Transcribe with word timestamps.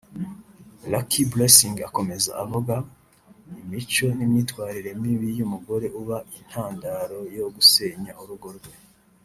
Lucky 0.91 1.23
Blessing 1.31 1.77
akomeza 1.89 2.31
avuga 2.43 2.75
imico 3.61 4.05
n’imyitwarire 4.17 4.91
mibi 5.01 5.29
y’umugore 5.39 5.85
uba 6.01 6.17
intandaro 6.39 7.19
yo 7.37 7.45
gusenya 7.55 8.11
urugo 8.21 8.47
rwe 8.59 8.73